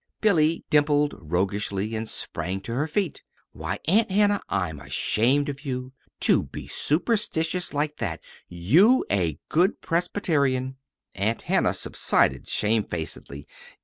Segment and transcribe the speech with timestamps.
[0.19, 3.21] Billy dimpled roguishly and sprang to her feet.
[3.51, 5.93] "Why, Aunt Hannah, I'm ashamed of you!
[6.21, 8.19] To be superstitious like that
[8.49, 10.77] you, a good Presbyterian!"
[11.13, 13.47] Aunt Hannah subsided shamefacedly.